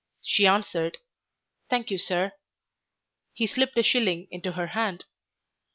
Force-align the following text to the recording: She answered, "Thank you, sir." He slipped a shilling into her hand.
She 0.23 0.47
answered, 0.47 0.97
"Thank 1.69 1.91
you, 1.91 1.99
sir." 1.99 2.31
He 3.33 3.45
slipped 3.45 3.77
a 3.77 3.83
shilling 3.83 4.27
into 4.31 4.53
her 4.53 4.69
hand. 4.73 5.05